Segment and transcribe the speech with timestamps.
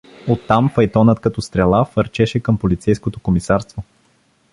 [0.27, 3.83] Оттам файтонът като стрела фърчеше към полицейското комисарство.